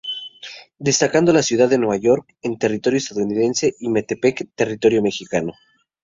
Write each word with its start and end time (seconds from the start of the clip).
Destacando 0.79 1.31
la 1.31 1.43
ciudad 1.43 1.69
de 1.69 1.77
Nueva 1.77 1.95
York 1.97 2.35
en 2.41 2.57
territorio 2.57 2.97
estadounidense 2.97 3.75
y 3.77 3.89
Metepec 3.89 4.41
en 4.41 4.47
territorio 4.47 5.03
mexicano. 5.03 5.53